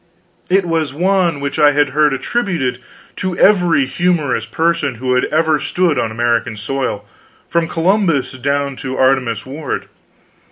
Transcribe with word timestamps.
It 0.49 0.65
was 0.65 0.95
one 0.95 1.39
which 1.39 1.59
I 1.59 1.73
had 1.73 1.89
heard 1.89 2.11
attributed 2.11 2.79
to 3.17 3.37
every 3.37 3.85
humorous 3.85 4.47
person 4.47 4.95
who 4.95 5.13
had 5.13 5.25
ever 5.25 5.59
stood 5.59 5.99
on 5.99 6.09
American 6.09 6.57
soil, 6.57 7.05
from 7.47 7.67
Columbus 7.67 8.31
down 8.39 8.75
to 8.77 8.97
Artemus 8.97 9.45
Ward. 9.45 9.89